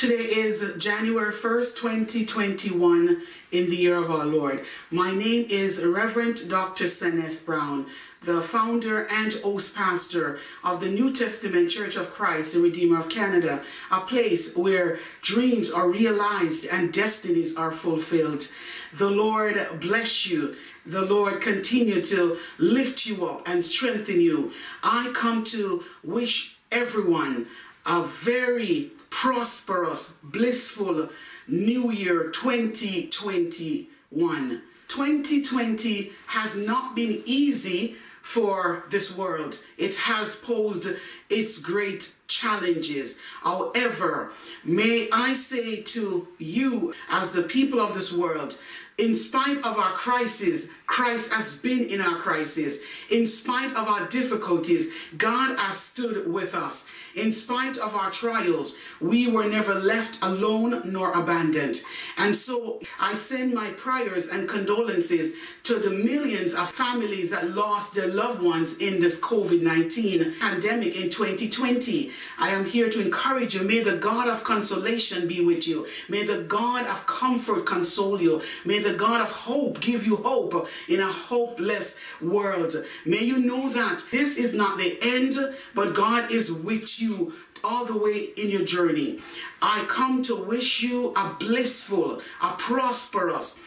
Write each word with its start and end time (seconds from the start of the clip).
Today 0.00 0.14
is 0.14 0.64
January 0.78 1.30
1st, 1.30 1.76
2021, 1.76 3.22
in 3.52 3.68
the 3.68 3.76
year 3.76 3.98
of 3.98 4.10
our 4.10 4.24
Lord. 4.24 4.64
My 4.90 5.10
name 5.12 5.44
is 5.50 5.84
Reverend 5.84 6.48
Dr. 6.48 6.84
Seneth 6.84 7.44
Brown, 7.44 7.84
the 8.22 8.40
founder 8.40 9.06
and 9.12 9.30
host 9.42 9.76
pastor 9.76 10.38
of 10.64 10.80
the 10.80 10.88
New 10.88 11.12
Testament 11.12 11.70
Church 11.70 11.96
of 11.96 12.14
Christ, 12.14 12.54
the 12.54 12.60
Redeemer 12.60 12.98
of 12.98 13.10
Canada, 13.10 13.62
a 13.90 14.00
place 14.00 14.56
where 14.56 14.98
dreams 15.20 15.70
are 15.70 15.90
realized 15.90 16.64
and 16.64 16.94
destinies 16.94 17.54
are 17.54 17.70
fulfilled. 17.70 18.50
The 18.94 19.10
Lord 19.10 19.60
bless 19.80 20.26
you. 20.26 20.56
The 20.86 21.04
Lord 21.04 21.42
continue 21.42 22.00
to 22.00 22.38
lift 22.56 23.04
you 23.04 23.26
up 23.26 23.46
and 23.46 23.62
strengthen 23.62 24.22
you. 24.22 24.52
I 24.82 25.12
come 25.14 25.44
to 25.44 25.84
wish 26.02 26.56
everyone 26.72 27.48
a 27.84 28.02
very 28.02 28.92
prosperous, 29.10 30.18
blissful 30.22 31.10
New 31.46 31.90
Year 31.90 32.30
2021. 32.30 34.62
2020 34.88 36.12
has 36.28 36.56
not 36.56 36.96
been 36.96 37.22
easy 37.26 37.96
for 38.22 38.84
this 38.90 39.16
world. 39.16 39.62
It 39.76 39.96
has 39.96 40.36
posed 40.36 40.86
its 41.28 41.58
great 41.60 42.14
challenges. 42.28 43.18
However, 43.42 44.32
may 44.64 45.10
I 45.10 45.34
say 45.34 45.82
to 45.82 46.28
you, 46.38 46.94
as 47.10 47.32
the 47.32 47.42
people 47.42 47.80
of 47.80 47.94
this 47.94 48.12
world, 48.12 48.56
in 48.98 49.16
spite 49.16 49.58
of 49.58 49.78
our 49.78 49.92
crisis, 49.92 50.70
Christ 50.90 51.32
has 51.32 51.56
been 51.56 51.88
in 51.88 52.00
our 52.00 52.16
crisis. 52.16 52.80
In 53.10 53.24
spite 53.24 53.70
of 53.76 53.86
our 53.86 54.08
difficulties, 54.08 54.92
God 55.16 55.56
has 55.56 55.78
stood 55.78 56.26
with 56.26 56.52
us. 56.52 56.84
In 57.14 57.32
spite 57.32 57.76
of 57.78 57.94
our 57.94 58.10
trials, 58.10 58.76
we 59.00 59.28
were 59.28 59.48
never 59.48 59.74
left 59.74 60.18
alone 60.22 60.82
nor 60.84 61.12
abandoned. 61.12 61.76
And 62.18 62.36
so 62.36 62.80
I 63.00 63.14
send 63.14 63.54
my 63.54 63.70
prayers 63.78 64.28
and 64.28 64.48
condolences 64.48 65.36
to 65.64 65.76
the 65.76 65.90
millions 65.90 66.54
of 66.54 66.70
families 66.70 67.30
that 67.30 67.50
lost 67.50 67.94
their 67.94 68.08
loved 68.08 68.42
ones 68.42 68.76
in 68.78 69.00
this 69.00 69.20
COVID 69.20 69.62
19 69.62 70.34
pandemic 70.40 70.96
in 70.96 71.10
2020. 71.10 72.10
I 72.38 72.50
am 72.50 72.64
here 72.64 72.90
to 72.90 73.00
encourage 73.00 73.54
you. 73.54 73.62
May 73.62 73.82
the 73.82 73.98
God 73.98 74.28
of 74.28 74.42
consolation 74.44 75.28
be 75.28 75.44
with 75.44 75.66
you. 75.68 75.86
May 76.08 76.24
the 76.24 76.42
God 76.44 76.86
of 76.86 77.06
comfort 77.06 77.64
console 77.66 78.20
you. 78.20 78.42
May 78.64 78.80
the 78.80 78.94
God 78.94 79.20
of 79.20 79.30
hope 79.30 79.80
give 79.80 80.06
you 80.06 80.16
hope 80.16 80.68
in 80.88 81.00
a 81.00 81.10
hopeless 81.10 81.96
world. 82.20 82.74
May 83.04 83.24
you 83.24 83.38
know 83.38 83.68
that 83.70 84.04
this 84.10 84.36
is 84.36 84.54
not 84.54 84.78
the 84.78 84.98
end, 85.02 85.34
but 85.74 85.94
God 85.94 86.30
is 86.30 86.52
with 86.52 87.00
you 87.00 87.34
all 87.62 87.84
the 87.84 87.98
way 87.98 88.28
in 88.36 88.48
your 88.48 88.64
journey. 88.64 89.20
I 89.60 89.84
come 89.88 90.22
to 90.22 90.34
wish 90.34 90.82
you 90.82 91.12
a 91.14 91.34
blissful, 91.38 92.22
a 92.42 92.52
prosperous, 92.52 93.62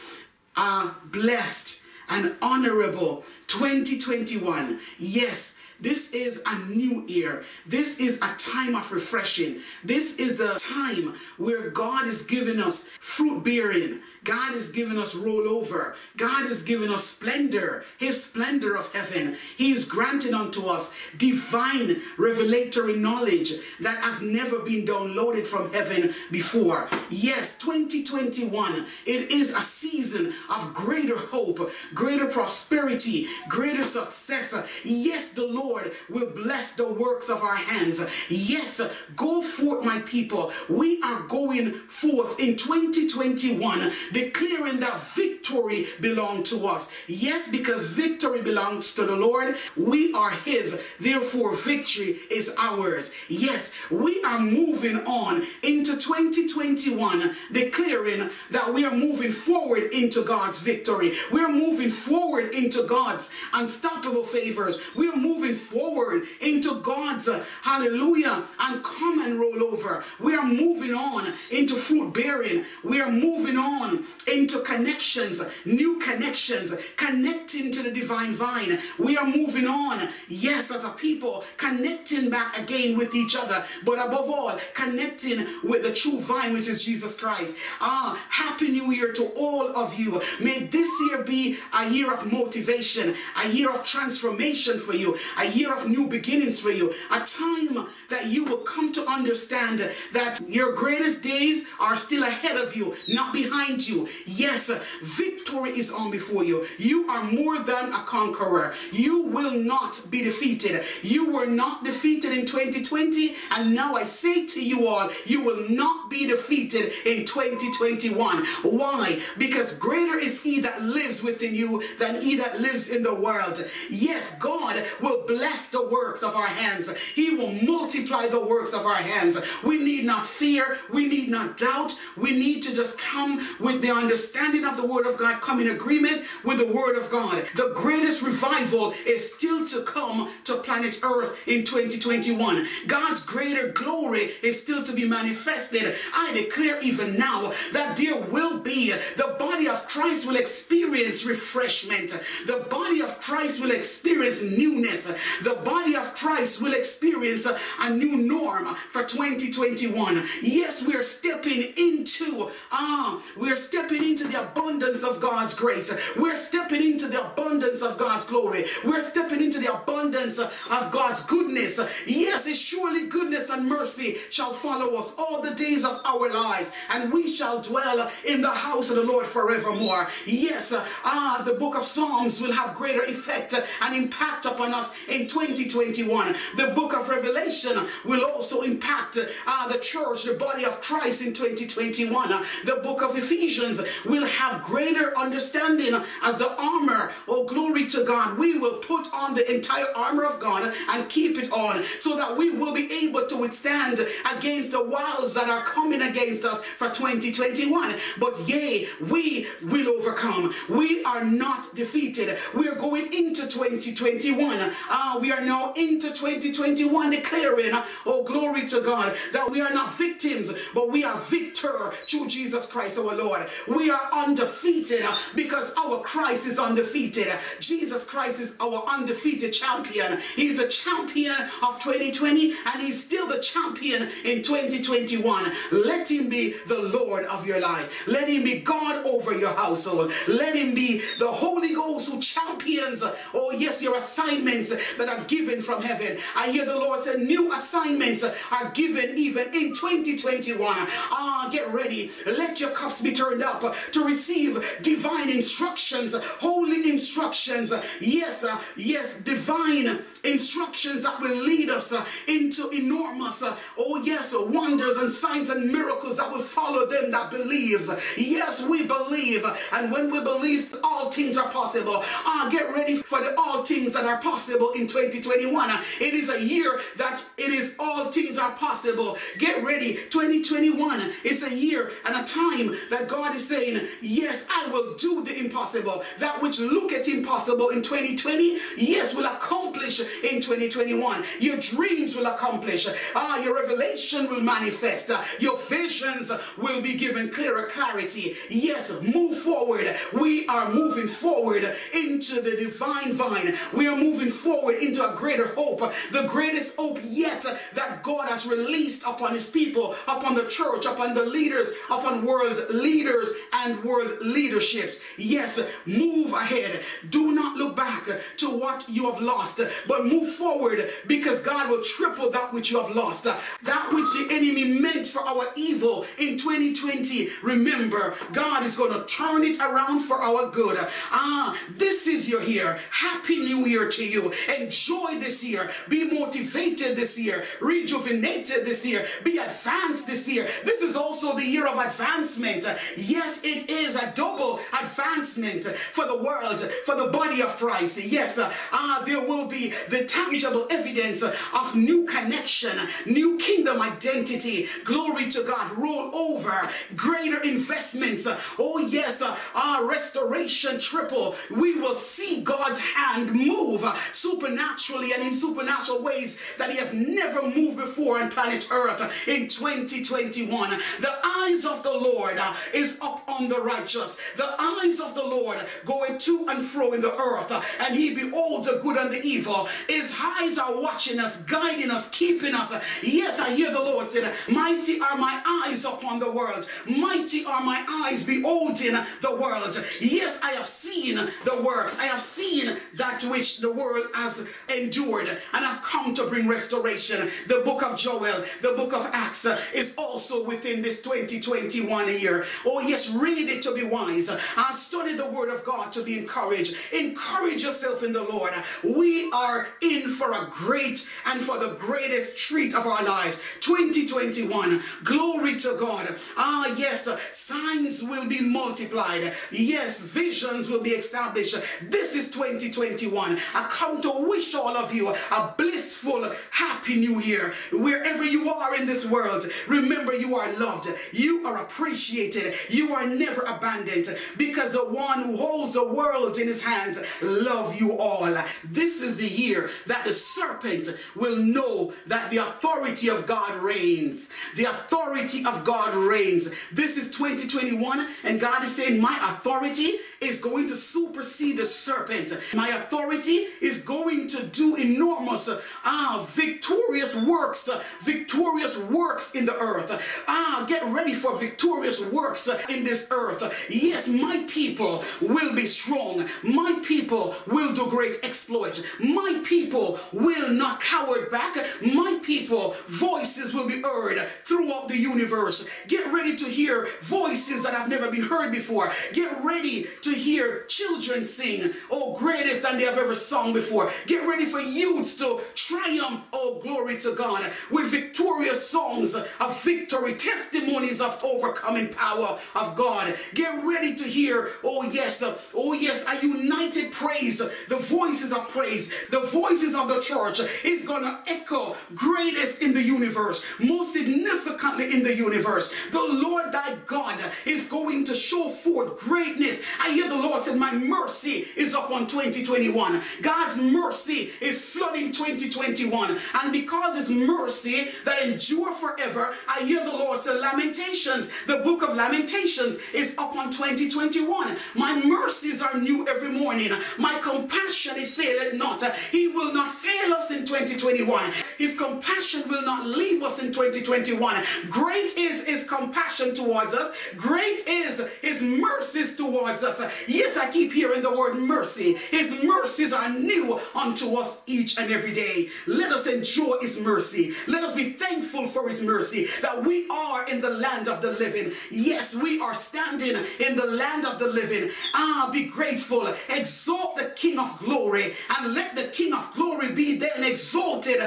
a 0.56 0.90
blessed, 1.04 1.84
and 2.08 2.34
honorable 2.42 3.24
2021. 3.46 4.80
Yes, 4.98 5.56
this 5.80 6.12
is 6.12 6.42
a 6.46 6.58
new 6.66 7.04
year. 7.06 7.44
This 7.66 7.98
is 7.98 8.18
a 8.18 8.34
time 8.38 8.74
of 8.74 8.90
refreshing. 8.92 9.60
This 9.82 10.16
is 10.16 10.36
the 10.36 10.54
time 10.54 11.14
where 11.36 11.70
God 11.70 12.06
is 12.06 12.22
giving 12.22 12.60
us 12.60 12.88
fruit 13.00 13.44
bearing 13.44 14.00
God 14.24 14.54
is 14.54 14.72
giving 14.72 14.98
us 14.98 15.14
rollover. 15.14 15.94
God 16.16 16.46
is 16.46 16.62
giving 16.62 16.90
us 16.90 17.04
splendor, 17.04 17.84
His 17.98 18.24
splendor 18.24 18.74
of 18.74 18.92
heaven. 18.94 19.36
He 19.56 19.72
is 19.72 19.86
granting 19.86 20.32
unto 20.32 20.66
us 20.66 20.94
divine 21.18 22.00
revelatory 22.16 22.96
knowledge 22.96 23.52
that 23.80 23.98
has 24.02 24.22
never 24.22 24.60
been 24.60 24.86
downloaded 24.86 25.46
from 25.46 25.72
heaven 25.74 26.14
before. 26.30 26.88
Yes, 27.10 27.58
2021, 27.58 28.86
it 29.06 29.30
is 29.30 29.54
a 29.54 29.60
season 29.60 30.32
of 30.50 30.72
greater 30.72 31.18
hope, 31.18 31.70
greater 31.92 32.26
prosperity, 32.26 33.28
greater 33.48 33.84
success. 33.84 34.54
Yes, 34.84 35.30
the 35.30 35.46
Lord 35.46 35.92
will 36.08 36.30
bless 36.30 36.72
the 36.72 36.90
works 36.90 37.28
of 37.28 37.42
our 37.42 37.56
hands. 37.56 38.02
Yes, 38.30 38.80
go 39.16 39.42
forth, 39.42 39.84
my 39.84 40.00
people. 40.06 40.50
We 40.70 41.02
are 41.02 41.20
going 41.20 41.72
forth 41.88 42.40
in 42.40 42.56
2021 42.56 43.92
declaring 44.14 44.80
that 44.80 44.98
victory 45.14 45.88
belongs 46.00 46.50
to 46.50 46.66
us. 46.66 46.90
Yes, 47.06 47.50
because 47.50 47.90
victory 47.90 48.40
belongs 48.40 48.94
to 48.94 49.04
the 49.04 49.16
Lord, 49.16 49.56
we 49.76 50.14
are 50.14 50.30
His. 50.30 50.80
Therefore, 50.98 51.54
victory 51.54 52.20
is 52.30 52.54
ours. 52.56 53.12
Yes, 53.28 53.74
we 53.90 54.22
are 54.24 54.38
moving 54.38 54.98
on 55.06 55.46
into 55.62 55.96
2021, 55.96 57.36
declaring 57.52 58.30
that 58.50 58.72
we 58.72 58.84
are 58.84 58.96
moving 58.96 59.32
forward 59.32 59.92
into 59.92 60.22
God's 60.24 60.60
victory. 60.60 61.12
We're 61.32 61.52
moving 61.52 61.90
forward 61.90 62.54
into 62.54 62.86
God's 62.86 63.30
unstoppable 63.52 64.24
favors. 64.24 64.80
We're 64.94 65.16
moving 65.16 65.54
forward 65.54 66.28
into 66.40 66.80
God's 66.80 67.28
hallelujah 67.62 68.44
and 68.60 68.82
common 68.82 69.38
rollover. 69.38 70.04
We 70.20 70.36
are 70.36 70.46
moving 70.46 70.94
on 70.94 71.34
into 71.50 71.74
fruit 71.74 72.14
bearing. 72.14 72.64
We 72.84 73.00
are 73.00 73.10
moving 73.10 73.56
on 73.56 74.03
into 74.32 74.60
connections, 74.60 75.42
new 75.64 75.98
connections, 75.98 76.74
connecting 76.96 77.72
to 77.72 77.82
the 77.82 77.90
divine 77.90 78.34
vine. 78.34 78.78
We 78.98 79.16
are 79.18 79.26
moving 79.26 79.66
on, 79.66 80.08
yes, 80.28 80.70
as 80.70 80.84
a 80.84 80.90
people, 80.90 81.44
connecting 81.56 82.30
back 82.30 82.58
again 82.58 82.96
with 82.96 83.14
each 83.14 83.36
other, 83.36 83.64
but 83.84 83.94
above 83.94 84.30
all, 84.30 84.58
connecting 84.74 85.46
with 85.62 85.82
the 85.82 85.92
true 85.92 86.20
vine, 86.20 86.54
which 86.54 86.68
is 86.68 86.84
Jesus 86.84 87.18
Christ. 87.18 87.58
Ah, 87.80 88.18
happy 88.30 88.68
new 88.68 88.92
year 88.92 89.12
to 89.12 89.24
all 89.36 89.76
of 89.76 89.98
you. 89.98 90.20
May 90.40 90.64
this 90.64 90.90
year 91.08 91.22
be 91.22 91.58
a 91.72 91.88
year 91.90 92.12
of 92.12 92.30
motivation, 92.32 93.14
a 93.42 93.48
year 93.48 93.70
of 93.70 93.84
transformation 93.84 94.78
for 94.78 94.94
you, 94.94 95.18
a 95.38 95.46
year 95.46 95.74
of 95.74 95.88
new 95.88 96.06
beginnings 96.08 96.60
for 96.60 96.70
you, 96.70 96.94
a 97.10 97.20
time 97.20 97.88
that 98.10 98.26
you 98.26 98.44
will 98.44 98.58
come 98.58 98.92
to 98.92 99.06
understand 99.06 99.90
that 100.12 100.40
your 100.48 100.74
greatest 100.74 101.22
days 101.22 101.66
are 101.80 101.96
still 101.96 102.22
ahead 102.22 102.56
of 102.56 102.76
you, 102.76 102.96
not 103.08 103.32
behind 103.32 103.86
you. 103.86 104.08
Yes, 104.26 104.70
victory 105.02 105.70
is 105.70 105.92
on 105.92 106.10
before 106.10 106.44
you. 106.44 106.66
You 106.78 107.08
are 107.10 107.24
more 107.24 107.58
than 107.58 107.92
a 107.92 108.04
conqueror. 108.04 108.74
You 108.92 109.22
will 109.22 109.52
not 109.52 110.06
be 110.10 110.22
defeated. 110.22 110.84
You 111.02 111.32
were 111.32 111.46
not 111.46 111.84
defeated 111.84 112.32
in 112.32 112.46
2020, 112.46 113.34
and 113.52 113.74
now 113.74 113.94
I 113.94 114.04
say 114.04 114.46
to 114.46 114.64
you 114.64 114.86
all, 114.86 115.10
you 115.24 115.42
will 115.42 115.68
not 115.68 116.10
be 116.10 116.26
defeated 116.26 116.92
in 117.06 117.24
2021. 117.24 118.44
Why? 118.62 119.20
Because 119.38 119.78
greater 119.78 120.18
is 120.18 120.42
He 120.42 120.60
that 120.60 120.82
lives 120.82 121.22
within 121.22 121.54
you 121.54 121.82
than 121.98 122.20
He 122.20 122.36
that 122.36 122.60
lives 122.60 122.88
in 122.88 123.02
the 123.02 123.14
world. 123.14 123.64
Yes, 123.90 124.34
God 124.38 124.82
will 125.00 125.24
bless 125.26 125.68
the 125.68 125.86
works 125.86 126.22
of 126.22 126.34
our 126.34 126.46
hands, 126.46 126.90
He 127.14 127.34
will 127.34 127.52
multiply 127.52 127.93
the 128.02 128.44
works 128.44 128.72
of 128.72 128.86
our 128.86 128.94
hands. 128.94 129.38
We 129.62 129.78
need 129.78 130.04
not 130.04 130.26
fear, 130.26 130.78
we 130.92 131.06
need 131.06 131.28
not 131.28 131.56
doubt, 131.56 131.98
we 132.16 132.32
need 132.32 132.62
to 132.62 132.74
just 132.74 132.98
come 132.98 133.46
with 133.60 133.82
the 133.82 133.90
understanding 133.90 134.64
of 134.64 134.76
the 134.76 134.86
Word 134.86 135.06
of 135.06 135.18
God, 135.18 135.40
come 135.40 135.60
in 135.60 135.68
agreement 135.68 136.24
with 136.44 136.58
the 136.58 136.66
Word 136.66 136.96
of 136.96 137.10
God. 137.10 137.46
The 137.54 137.72
greatest 137.74 138.22
revival 138.22 138.94
is 139.06 139.32
still 139.34 139.66
to 139.68 139.82
come 139.82 140.30
to 140.44 140.56
planet 140.56 141.00
Earth 141.02 141.36
in 141.46 141.64
2021. 141.64 142.66
God's 142.86 143.24
greater 143.24 143.68
glory 143.68 144.32
is 144.42 144.60
still 144.60 144.82
to 144.84 144.92
be 144.92 145.08
manifested. 145.08 145.94
I 146.14 146.32
declare 146.32 146.82
even 146.82 147.16
now 147.18 147.52
that 147.72 147.96
there 147.96 148.20
will 148.20 148.60
be, 148.60 148.92
the 149.16 149.36
body 149.38 149.68
of 149.68 149.86
Christ 149.88 150.26
will 150.26 150.36
experience 150.36 151.24
refreshment. 151.24 152.10
The 152.46 152.66
body 152.70 153.00
of 153.00 153.20
Christ 153.20 153.60
will 153.60 153.70
experience 153.70 154.42
newness. 154.42 155.06
The 155.42 155.60
body 155.64 155.96
of 155.96 156.14
Christ 156.14 156.60
will 156.60 156.74
experience 156.74 157.46
a 157.84 157.90
new 157.90 158.16
norm 158.16 158.74
for 158.88 159.02
2021. 159.02 160.26
Yes, 160.42 160.86
we're 160.86 161.02
stepping 161.02 161.74
into, 161.76 162.50
ah, 162.72 163.22
we're 163.36 163.56
stepping 163.56 164.02
into 164.02 164.26
the 164.26 164.40
abundance 164.40 165.04
of 165.04 165.20
God's 165.20 165.54
grace. 165.54 165.94
We're 166.16 166.36
stepping 166.36 166.82
into 166.82 167.08
the 167.08 167.20
abundance 167.20 167.82
of 167.82 167.98
God's 167.98 168.26
glory. 168.26 168.64
We're 168.84 169.02
stepping 169.02 169.42
into 169.42 169.58
the 169.58 169.72
abundance 169.74 170.38
of 170.38 170.90
God's 170.90 171.24
goodness. 171.26 171.78
Yes, 172.06 172.46
it's 172.46 172.58
surely 172.58 173.06
goodness 173.06 173.50
and 173.50 173.68
mercy 173.68 174.16
shall 174.30 174.52
follow 174.52 174.96
us 174.96 175.14
all 175.18 175.42
the 175.42 175.54
days 175.54 175.84
of 175.84 176.00
our 176.06 176.32
lives, 176.32 176.72
and 176.90 177.12
we 177.12 177.28
shall 177.28 177.60
dwell 177.60 178.10
in 178.26 178.40
the 178.40 178.50
house 178.50 178.88
of 178.88 178.96
the 178.96 179.02
Lord 179.02 179.26
forevermore. 179.26 180.08
Yes, 180.26 180.72
ah, 181.04 181.42
the 181.44 181.54
book 181.54 181.76
of 181.76 181.82
Psalms 181.82 182.40
will 182.40 182.52
have 182.52 182.74
greater 182.74 183.02
effect 183.02 183.54
and 183.82 183.94
impact 183.94 184.46
upon 184.46 184.72
us 184.72 184.92
in 185.08 185.26
2021. 185.26 186.34
The 186.56 186.68
book 186.68 186.94
of 186.94 187.08
Revelation 187.10 187.73
will 188.04 188.24
also 188.24 188.62
impact 188.62 189.18
ah, 189.46 189.68
the 189.70 189.78
church, 189.78 190.24
the 190.24 190.34
body 190.34 190.64
of 190.64 190.80
Christ 190.80 191.22
in 191.22 191.32
2021. 191.32 192.28
The 192.64 192.80
book 192.82 193.02
of 193.02 193.16
Ephesians 193.16 193.80
will 194.04 194.26
have 194.26 194.62
greater 194.62 195.16
understanding 195.16 195.94
as 196.22 196.36
the 196.36 196.54
armor. 196.60 197.12
Oh, 197.28 197.44
glory 197.44 197.86
to 197.86 198.04
God. 198.04 198.38
We 198.38 198.58
will 198.58 198.78
put 198.78 199.06
on 199.12 199.34
the 199.34 199.54
entire 199.54 199.86
armor 199.94 200.24
of 200.24 200.40
God 200.40 200.74
and 200.90 201.08
keep 201.08 201.38
it 201.38 201.52
on 201.52 201.84
so 201.98 202.16
that 202.16 202.36
we 202.36 202.50
will 202.50 202.74
be 202.74 202.90
able 202.92 203.26
to 203.26 203.36
withstand 203.36 204.00
against 204.36 204.72
the 204.72 204.82
wiles 204.82 205.34
that 205.34 205.48
are 205.48 205.64
coming 205.64 206.02
against 206.02 206.44
us 206.44 206.62
for 206.76 206.88
2021. 206.88 207.94
But 208.18 208.48
yea, 208.48 208.88
we 209.00 209.46
will 209.62 209.88
overcome. 209.88 210.52
We 210.68 211.02
are 211.04 211.24
not 211.24 211.74
defeated. 211.74 212.38
We 212.54 212.68
are 212.68 212.74
going 212.74 213.12
into 213.12 213.46
2021. 213.46 214.72
Uh, 214.90 215.18
we 215.20 215.32
are 215.32 215.40
now 215.40 215.72
into 215.76 216.12
2021 216.12 217.10
declaring, 217.10 217.63
oh, 218.06 218.24
glory 218.24 218.66
to 218.68 218.80
God, 218.80 219.16
that 219.32 219.50
we 219.50 219.60
are 219.60 219.72
not 219.72 219.94
victims, 219.94 220.52
but 220.74 220.90
we 220.90 221.04
are 221.04 221.18
victor 221.18 221.92
through 222.06 222.28
Jesus 222.28 222.66
Christ 222.66 222.98
our 222.98 223.14
Lord. 223.14 223.48
We 223.68 223.90
are 223.90 224.10
undefeated 224.12 225.04
because 225.34 225.72
our 225.76 225.98
Christ 226.00 226.46
is 226.46 226.58
undefeated. 226.58 227.32
Jesus 227.60 228.04
Christ 228.04 228.40
is 228.40 228.56
our 228.60 228.84
undefeated 228.88 229.52
champion. 229.52 230.18
He's 230.36 230.58
a 230.58 230.68
champion 230.68 231.34
of 231.62 231.80
2020 231.82 232.52
and 232.52 232.82
he's 232.82 233.02
still 233.02 233.26
the 233.26 233.38
champion 233.38 234.08
in 234.24 234.42
2021. 234.42 235.52
Let 235.72 236.10
him 236.10 236.28
be 236.28 236.54
the 236.66 236.82
Lord 236.82 237.24
of 237.24 237.46
your 237.46 237.60
life. 237.60 238.06
Let 238.06 238.28
him 238.28 238.44
be 238.44 238.60
God 238.60 239.06
over 239.06 239.36
your 239.36 239.54
household. 239.54 240.12
Let 240.28 240.54
him 240.56 240.74
be 240.74 241.02
the 241.18 241.28
Holy 241.28 241.74
Ghost 241.74 242.10
who 242.10 242.20
champions, 242.20 243.02
oh 243.32 243.50
yes, 243.52 243.82
your 243.82 243.96
assignments 243.96 244.72
that 244.96 245.08
are 245.08 245.22
given 245.24 245.60
from 245.60 245.82
heaven. 245.82 246.18
I 246.36 246.50
hear 246.50 246.64
the 246.64 246.76
Lord 246.76 247.02
say 247.02 247.16
new 247.16 247.52
assignments 247.54 248.24
are 248.24 248.70
given 248.70 249.16
even 249.16 249.46
in 249.54 249.74
2021. 249.74 250.66
Ah, 250.68 251.48
get 251.52 251.72
ready. 251.72 252.10
Let 252.26 252.60
your 252.60 252.70
cups 252.70 253.00
be 253.00 253.12
turned 253.12 253.42
up 253.42 253.74
to 253.92 254.04
receive 254.04 254.64
divine 254.82 255.30
instructions, 255.30 256.14
holy 256.14 256.90
instructions. 256.90 257.72
Yes, 258.00 258.44
uh, 258.44 258.60
yes, 258.76 259.16
divine 259.16 260.04
instructions 260.24 261.02
that 261.02 261.20
will 261.20 261.36
lead 261.36 261.70
us 261.70 261.92
uh, 261.92 262.04
into 262.26 262.70
enormous, 262.70 263.42
uh, 263.42 263.56
oh 263.78 264.02
yes, 264.02 264.34
wonders 264.36 264.96
and 264.96 265.12
signs 265.12 265.50
and 265.50 265.70
miracles 265.70 266.16
that 266.16 266.30
will 266.30 266.42
follow 266.42 266.86
them 266.86 267.10
that 267.10 267.30
believes. 267.30 267.90
Yes, 268.16 268.62
we 268.62 268.86
believe, 268.86 269.44
and 269.72 269.92
when 269.92 270.10
we 270.10 270.20
believe, 270.22 270.74
all 270.82 271.10
things 271.10 271.36
are 271.36 271.48
possible. 271.50 272.02
Ah, 272.24 272.48
get 272.50 272.72
ready 272.74 272.96
for 272.96 273.20
the 273.20 273.34
all 273.38 273.64
things 273.64 273.92
that 273.92 274.04
are 274.04 274.20
possible 274.20 274.70
in 274.72 274.86
2021. 274.86 275.70
It 276.00 276.14
is 276.14 276.28
a 276.28 276.42
year 276.42 276.80
that 276.96 277.24
it 277.36 277.50
is 277.50 277.74
all 277.78 278.10
things 278.10 278.38
are 278.38 278.52
possible. 278.52 279.16
Get 279.38 279.64
ready, 279.64 279.94
2021. 280.10 281.12
It's 281.24 281.42
a 281.42 281.54
year 281.54 281.92
and 282.06 282.16
a 282.16 282.24
time 282.24 282.76
that 282.90 283.08
God 283.08 283.34
is 283.34 283.46
saying, 283.46 283.86
yes, 284.00 284.46
I 284.50 284.68
will 284.70 284.94
do 284.94 285.22
the 285.22 285.38
impossible. 285.38 286.02
That 286.18 286.42
which 286.42 286.60
look 286.60 286.92
at 286.92 287.08
impossible 287.08 287.70
in 287.70 287.82
2020, 287.82 288.58
yes, 288.76 289.14
will 289.14 289.26
accomplish 289.26 290.00
in 290.22 290.40
2021. 290.40 291.24
Your 291.40 291.56
dreams 291.56 292.14
will 292.14 292.26
accomplish. 292.26 292.86
Ah, 293.14 293.42
your 293.42 293.54
revelation 293.54 294.28
will 294.28 294.40
manifest. 294.40 295.10
Your 295.40 295.58
visions 295.58 296.30
will 296.56 296.80
be 296.80 296.94
given 296.94 297.30
clearer 297.30 297.66
clarity. 297.66 298.36
Yes, 298.48 298.92
move 299.02 299.36
forward. 299.38 299.96
We 300.12 300.46
are 300.46 300.70
moving 300.70 301.08
forward 301.08 301.76
into 301.92 302.40
the 302.40 302.56
divine 302.56 303.12
vine. 303.12 303.54
We 303.72 303.86
are 303.88 303.96
moving 303.96 304.30
forward 304.30 304.76
into 304.76 305.08
a 305.08 305.14
greater 305.14 305.48
hope. 305.54 305.92
The 306.12 306.26
greatest 306.28 306.76
hope 306.76 306.98
yet 307.02 307.44
that 307.74 308.02
God 308.02 308.28
has 308.28 308.46
released 308.46 309.02
upon 309.02 309.34
his 309.34 309.48
people, 309.48 309.94
upon 310.06 310.34
the 310.34 310.46
church, 310.46 310.86
upon 310.86 311.14
the 311.14 311.24
leaders, 311.24 311.70
upon 311.90 312.24
world 312.24 312.58
leaders 312.70 313.30
and 313.52 313.82
world 313.84 314.18
leaderships. 314.20 315.00
Yes, 315.16 315.60
move 315.86 316.32
ahead. 316.32 316.80
Do 317.08 317.32
not 317.32 317.56
look 317.56 317.76
back 317.76 318.08
to 318.38 318.50
what 318.50 318.88
you 318.88 319.10
have 319.10 319.20
lost, 319.20 319.60
but 319.88 320.03
move 320.04 320.30
forward 320.30 320.90
because 321.06 321.40
God 321.40 321.70
will 321.70 321.82
triple 321.82 322.30
that 322.30 322.52
which 322.52 322.70
you 322.70 322.80
have 322.80 322.94
lost. 322.94 323.24
That 323.24 323.90
which 323.92 324.06
the 324.12 324.28
enemy 324.30 324.80
meant 324.80 325.06
for 325.06 325.26
our 325.26 325.46
evil 325.56 326.06
in 326.18 326.38
2020, 326.38 327.28
remember, 327.42 328.14
God 328.32 328.64
is 328.64 328.76
going 328.76 328.92
to 328.92 329.04
turn 329.06 329.44
it 329.44 329.58
around 329.60 330.00
for 330.00 330.16
our 330.16 330.50
good. 330.50 330.78
Ah, 331.10 331.58
this 331.70 332.06
is 332.06 332.28
your 332.28 332.42
year. 332.42 332.78
Happy 332.90 333.38
New 333.38 333.66
Year 333.66 333.88
to 333.88 334.04
you. 334.04 334.32
Enjoy 334.58 335.18
this 335.18 335.42
year. 335.42 335.70
Be 335.88 336.04
motivated 336.04 336.96
this 336.96 337.18
year. 337.18 337.44
Rejuvenated 337.60 338.64
this 338.64 338.84
year. 338.86 339.06
Be 339.24 339.38
advanced 339.38 340.06
this 340.06 340.28
year. 340.28 340.48
This 340.64 340.82
is 340.82 340.96
also 340.96 341.34
the 341.34 341.44
year 341.44 341.66
of 341.66 341.78
advancement. 341.78 342.66
Yes, 342.96 343.40
it 343.42 343.70
is 343.70 343.96
a 343.96 344.12
double 344.14 344.60
advancement 344.72 345.64
for 345.64 346.06
the 346.06 346.16
world, 346.16 346.60
for 346.84 346.94
the 346.94 347.08
body 347.08 347.42
of 347.42 347.56
Christ. 347.56 348.02
Yes, 348.04 348.38
ah, 348.40 349.02
there 349.06 349.20
will 349.20 349.46
be 349.46 349.72
the 349.94 350.04
tangible 350.04 350.66
evidence 350.70 351.22
of 351.22 351.76
new 351.76 352.04
connection, 352.04 352.76
new 353.06 353.38
kingdom 353.38 353.80
identity. 353.80 354.66
Glory 354.82 355.28
to 355.28 355.44
God. 355.44 355.70
Roll 355.76 356.14
over. 356.14 356.68
Greater 356.96 357.40
investments. 357.44 358.26
Oh, 358.58 358.78
yes. 358.78 359.22
Our 359.54 359.88
restoration 359.88 360.80
triple. 360.80 361.36
We 361.48 361.78
will 361.78 361.94
see 361.94 362.42
God's 362.42 362.80
hand 362.80 363.32
move 363.32 363.84
supernaturally 364.12 365.12
and 365.12 365.22
in 365.22 365.32
supernatural 365.32 366.02
ways 366.02 366.40
that 366.58 366.70
He 366.70 366.78
has 366.78 366.92
never 366.92 367.42
moved 367.42 367.76
before 367.76 368.20
on 368.20 368.30
planet 368.30 368.66
Earth 368.72 369.00
in 369.28 369.46
2021. 369.46 370.70
The 371.00 371.18
eyes 371.24 371.64
of 371.64 371.84
the 371.84 371.96
Lord 371.96 372.40
is 372.72 372.98
up 373.00 373.22
on 373.28 373.48
the 373.48 373.60
righteous. 373.60 374.16
The 374.36 374.54
eyes 374.58 374.98
of 374.98 375.14
the 375.14 375.24
Lord 375.24 375.58
going 375.84 376.18
to 376.18 376.46
and 376.48 376.62
fro 376.62 376.92
in 376.92 377.00
the 377.00 377.14
earth, 377.14 377.52
and 377.80 377.94
He 377.94 378.14
beholds 378.14 378.66
the 378.66 378.80
good 378.82 378.96
and 378.96 379.10
the 379.10 379.22
evil. 379.22 379.68
His 379.88 380.14
eyes 380.20 380.58
are 380.58 380.80
watching 380.80 381.18
us, 381.18 381.42
guiding 381.42 381.90
us, 381.90 382.08
keeping 382.10 382.54
us. 382.54 382.72
Yes, 383.02 383.40
I 383.40 383.54
hear 383.54 383.70
the 383.70 383.80
Lord 383.80 384.08
say, 384.08 384.32
Mighty 384.48 385.00
are 385.00 385.16
my 385.16 385.42
eyes 385.66 385.84
upon 385.84 386.18
the 386.18 386.30
world. 386.30 386.68
Mighty 386.86 387.44
are 387.44 387.62
my 387.62 387.84
eyes 388.06 388.24
beholding 388.24 388.96
the 389.20 389.36
world. 389.36 389.84
Yes, 390.00 390.38
I 390.42 390.52
have 390.52 390.66
seen 390.66 391.16
the 391.44 391.62
works. 391.62 391.98
I 391.98 392.04
have 392.04 392.20
seen 392.20 392.76
that 392.94 393.24
which 393.24 393.58
the 393.58 393.72
world 393.72 394.06
has 394.14 394.46
endured, 394.68 395.28
and 395.28 395.64
I've 395.64 395.82
come 395.82 396.14
to 396.14 396.26
bring 396.26 396.48
restoration. 396.48 397.30
The 397.46 397.62
book 397.64 397.82
of 397.82 397.98
Joel, 397.98 398.44
the 398.60 398.72
book 398.76 398.92
of 398.92 399.08
Acts 399.12 399.46
is 399.74 399.94
also 399.96 400.44
within 400.44 400.82
this 400.82 401.02
2021 401.02 402.18
year. 402.18 402.44
Oh, 402.66 402.80
yes, 402.80 403.10
read 403.10 403.48
it 403.48 403.62
to 403.62 403.74
be 403.74 403.84
wise. 403.84 404.30
I 404.30 404.72
study 404.72 405.16
the 405.16 405.26
word 405.26 405.50
of 405.50 405.64
God 405.64 405.92
to 405.92 406.02
be 406.02 406.18
encouraged. 406.18 406.76
Encourage 406.92 407.62
yourself 407.62 408.02
in 408.02 408.12
the 408.12 408.22
Lord. 408.22 408.52
We 408.82 409.30
are 409.32 409.63
in 409.80 410.08
for 410.08 410.32
a 410.32 410.46
great 410.50 411.08
and 411.26 411.40
for 411.40 411.58
the 411.58 411.74
greatest 411.74 412.38
treat 412.38 412.74
of 412.74 412.86
our 412.86 413.04
lives. 413.04 413.40
2021. 413.60 414.82
Glory 415.02 415.56
to 415.56 415.76
God. 415.78 416.16
Ah, 416.36 416.74
yes, 416.76 417.08
signs 417.32 418.02
will 418.02 418.26
be 418.26 418.40
multiplied. 418.40 419.32
Yes, 419.50 420.02
visions 420.02 420.68
will 420.70 420.82
be 420.82 420.90
established. 420.90 421.56
This 421.82 422.14
is 422.14 422.30
2021. 422.30 423.38
I 423.54 423.68
come 423.70 424.00
to 424.02 424.10
wish 424.10 424.54
all 424.54 424.76
of 424.76 424.94
you 424.94 425.08
a 425.08 425.54
blissful, 425.56 426.32
happy 426.50 426.96
new 426.96 427.20
year. 427.20 427.54
Wherever 427.72 428.24
you 428.24 428.50
are 428.50 428.74
in 428.76 428.86
this 428.86 429.06
world, 429.06 429.44
remember 429.66 430.14
you 430.14 430.36
are 430.36 430.52
loved. 430.54 430.88
You 431.12 431.46
are 431.46 431.62
appreciated. 431.62 432.54
You 432.68 432.94
are 432.94 433.06
never 433.06 433.42
abandoned 433.42 434.16
because 434.36 434.72
the 434.72 434.84
one 434.84 435.22
who 435.22 435.36
holds 435.36 435.74
the 435.74 435.86
world 435.86 436.38
in 436.38 436.46
his 436.46 436.62
hands 436.62 437.00
love 437.22 437.80
you 437.80 437.98
all. 437.98 438.34
This 438.64 439.02
is 439.02 439.16
the 439.16 439.26
year 439.26 439.53
that 439.86 440.04
the 440.04 440.12
serpent 440.12 440.88
will 441.14 441.36
know 441.36 441.92
that 442.06 442.30
the 442.30 442.38
authority 442.38 443.08
of 443.08 443.26
God 443.26 443.56
reigns. 443.62 444.30
The 444.56 444.64
authority 444.64 445.44
of 445.44 445.64
God 445.64 445.94
reigns. 445.94 446.50
This 446.72 446.96
is 446.96 447.10
2021 447.10 448.06
and 448.24 448.40
God 448.40 448.64
is 448.64 448.74
saying 448.74 449.00
my 449.00 449.16
authority 449.30 449.98
is 450.20 450.40
going 450.40 450.66
to 450.68 450.76
supersede 450.76 451.58
the 451.58 451.66
serpent. 451.66 452.36
My 452.54 452.68
authority 452.68 453.46
is 453.60 453.82
going 453.82 454.28
to 454.28 454.46
do 454.46 454.76
enormous, 454.76 455.48
ah, 455.84 456.26
victorious 456.30 457.14
works, 457.14 457.68
victorious 458.02 458.76
works 458.78 459.34
in 459.34 459.46
the 459.46 459.56
earth. 459.56 460.00
Ah, 460.26 460.64
get 460.68 460.84
ready 460.92 461.14
for 461.14 461.36
victorious 461.36 462.04
works 462.06 462.48
in 462.68 462.84
this 462.84 463.08
earth. 463.10 463.42
Yes, 463.68 464.08
my 464.08 464.46
people 464.48 465.04
will 465.20 465.54
be 465.54 465.66
strong. 465.66 466.28
My 466.42 466.80
people 466.84 467.34
will 467.46 467.74
do 467.74 467.86
great 467.86 468.20
exploits. 468.22 468.82
My 468.98 469.42
people 469.44 470.00
will 470.12 470.50
not 470.50 470.80
cower 470.80 471.26
back. 471.26 471.56
My 471.82 472.18
people, 472.22 472.74
voices 472.86 473.52
will 473.54 473.68
be 473.68 473.80
heard 473.82 474.26
throughout 474.44 474.88
the 474.88 474.98
universe. 474.98 475.68
Get 475.86 476.12
ready 476.12 476.36
to 476.36 476.44
hear 476.46 476.88
voices 477.00 477.62
that 477.62 477.74
have 477.74 477.88
never 477.88 478.10
been 478.10 478.22
heard 478.22 478.52
before. 478.52 478.92
Get 479.12 479.44
ready 479.44 479.86
to 480.02 480.10
hear 480.10 480.64
children 480.64 481.24
sing, 481.24 481.72
oh, 481.90 482.16
greatest 482.18 482.62
than 482.62 482.78
they 482.78 482.84
have 482.84 482.98
ever 482.98 483.14
sung 483.14 483.52
before. 483.52 483.92
Get 484.06 484.26
ready 484.26 484.44
for 484.44 484.60
youths 484.60 485.16
to 485.16 485.40
triumph, 485.54 486.22
oh, 486.32 486.60
glory 486.62 486.98
to 486.98 487.14
God, 487.14 487.50
with 487.70 487.90
victorious 487.90 488.68
songs 488.68 489.14
of 489.14 489.62
victory, 489.62 490.14
testimonies 490.14 491.00
of 491.00 491.22
overcoming 491.22 491.92
power 491.92 492.38
of 492.54 492.74
God. 492.74 493.16
Get 493.34 493.64
ready 493.64 493.94
to 493.96 494.04
hear, 494.04 494.50
oh, 494.62 494.82
yes, 494.90 495.22
oh, 495.54 495.72
yes, 495.72 496.04
a 496.08 496.26
united 496.26 496.92
praise, 497.24 497.38
the 497.68 497.76
voices 497.76 498.32
of 498.32 498.48
praise, 498.48 498.92
the 499.10 499.20
voices 499.20 499.74
of 499.74 499.88
the 499.88 500.00
church 500.00 500.40
is 500.64 500.86
going 500.86 501.02
to 501.02 501.18
echo 501.26 501.76
greatest 501.94 502.62
in 502.62 502.74
the 502.74 502.82
universe, 502.82 503.44
most 503.58 503.92
significantly 503.92 504.92
in 504.92 505.02
the 505.02 505.14
universe. 505.14 505.72
The 505.90 506.02
Lord 506.02 506.52
thy 506.52 506.76
God 506.86 507.18
is 507.46 507.64
going 507.64 508.04
to 508.06 508.14
show 508.14 508.48
forth 508.48 508.98
greatness. 508.98 509.62
I 509.80 509.92
hear 509.92 510.08
the 510.08 510.16
Lord 510.16 510.42
said, 510.42 510.56
My 510.56 510.72
mercy 510.72 511.48
is 511.56 511.74
upon 511.74 512.06
2021. 512.06 513.02
God's 513.22 513.58
mercy 513.58 514.32
is 514.40 514.64
flooding 514.64 515.12
2021. 515.12 516.18
And 516.42 516.52
because 516.52 516.96
it's 516.96 517.10
mercy 517.10 517.88
that 518.04 518.22
endure 518.22 518.72
forever, 518.72 519.34
I 519.48 519.64
hear 519.64 519.84
the 519.84 519.92
Lord 519.92 520.20
say, 520.20 520.38
Lamentations, 520.38 521.32
the 521.46 521.58
book 521.58 521.82
of 521.82 521.96
Lamentations 521.96 522.78
is 522.92 523.14
upon 523.14 523.50
2021. 523.50 524.56
My 524.74 525.00
mercies 525.04 525.62
are 525.62 525.78
new 525.78 526.06
every 526.06 526.30
morning. 526.30 526.70
My 526.98 527.13
compassion, 527.20 527.94
it 527.96 528.08
faileth 528.08 528.54
not. 528.54 528.82
He 529.10 529.28
will 529.28 529.52
not 529.52 529.70
fail 529.70 530.14
us 530.14 530.30
in 530.30 530.44
2021. 530.44 531.32
His 531.58 531.76
compassion 531.76 532.48
will 532.48 532.62
not 532.62 532.86
leave 532.86 533.22
us 533.22 533.40
in 533.40 533.52
2021. 533.52 534.42
Great 534.68 535.16
is 535.16 535.44
his 535.44 535.64
compassion 535.64 536.34
towards 536.34 536.74
us. 536.74 536.94
Great 537.16 537.66
is 537.66 538.02
his 538.22 538.42
mercies 538.42 539.16
towards 539.16 539.62
us. 539.62 539.80
Yes, 540.08 540.36
I 540.36 540.50
keep 540.50 540.72
hearing 540.72 541.02
the 541.02 541.14
word 541.14 541.36
mercy. 541.36 541.94
His 542.10 542.42
mercies 542.42 542.92
are 542.92 543.08
new 543.08 543.60
unto 543.74 544.16
us 544.16 544.42
each 544.46 544.78
and 544.78 544.90
every 544.90 545.12
day. 545.12 545.48
Let 545.66 545.92
us 545.92 546.06
enjoy 546.06 546.58
his 546.60 546.80
mercy. 546.80 547.34
Let 547.46 547.64
us 547.64 547.74
be 547.74 547.92
thankful 547.92 548.46
for 548.46 548.68
his 548.68 548.82
mercy 548.82 549.28
that 549.42 549.64
we 549.64 549.88
are 549.88 550.28
in 550.28 550.40
the 550.40 550.50
land 550.50 550.88
of 550.88 551.00
the 551.02 551.12
living. 551.12 551.52
Yes, 551.70 552.14
we 552.14 552.40
are 552.40 552.54
standing 552.54 553.16
in 553.40 553.56
the 553.56 553.66
land 553.66 554.06
of 554.06 554.18
the 554.18 554.26
living. 554.26 554.70
Ah, 554.94 555.30
be 555.32 555.46
grateful. 555.46 556.12
Exalt 556.28 556.96
the 556.96 557.12
King 557.16 557.38
of 557.38 557.58
glory 557.58 558.14
and 558.38 558.54
let 558.54 558.76
the 558.76 558.84
King 558.84 559.12
of 559.12 559.32
glory 559.34 559.72
be 559.72 559.96
then 559.96 560.24
exalted 560.24 561.00